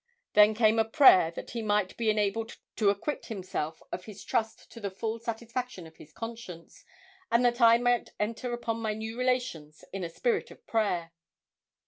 Then 0.33 0.55
came 0.55 0.79
a 0.79 0.83
prayer 0.83 1.29
that 1.35 1.51
he 1.51 1.61
might 1.61 1.95
be 1.95 2.09
enabled 2.09 2.57
to 2.77 2.89
acquit 2.89 3.27
himself 3.27 3.83
of 3.91 4.05
his 4.05 4.23
trust 4.23 4.71
to 4.71 4.79
the 4.79 4.89
full 4.89 5.19
satisfaction 5.19 5.85
of 5.85 5.97
his 5.97 6.11
conscience, 6.11 6.83
and 7.29 7.45
that 7.45 7.61
I 7.61 7.77
might 7.77 8.09
enter 8.19 8.51
upon 8.51 8.79
my 8.81 8.95
new 8.95 9.15
relations 9.15 9.85
in 9.93 10.03
a 10.03 10.09
spirit 10.09 10.49
of 10.49 10.65
prayer. 10.65 11.11